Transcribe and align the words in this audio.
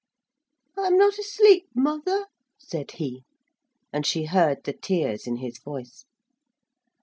'I'm 0.79 0.97
not 0.97 1.19
asleep, 1.19 1.67
mother,' 1.75 2.25
said 2.57 2.89
he. 2.93 3.23
And 3.93 4.03
she 4.03 4.25
heard 4.25 4.63
the 4.63 4.73
tears 4.73 5.27
in 5.27 5.35
his 5.35 5.59
voice. 5.59 6.05